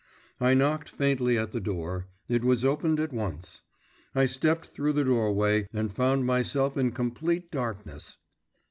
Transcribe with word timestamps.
I 0.39 0.55
knocked 0.55 0.89
faintly 0.89 1.37
at 1.37 1.51
the 1.51 1.59
door; 1.59 2.07
it 2.27 2.43
was 2.43 2.65
opened 2.65 2.99
at 2.99 3.13
once. 3.13 3.61
I 4.15 4.25
stepped 4.25 4.65
through 4.65 4.93
the 4.93 5.03
doorway, 5.05 5.67
and 5.71 5.93
found 5.93 6.25
myself 6.25 6.75
in 6.75 6.89
complete 6.91 7.51
darkness. 7.51 8.17